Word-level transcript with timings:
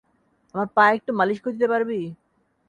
আমার 0.55 0.67
পা 0.75 0.83
একটু 0.97 1.11
মালিশ 1.19 1.37
করে 1.41 1.53
দিতে 1.55 1.67
পারবি? 1.67 1.99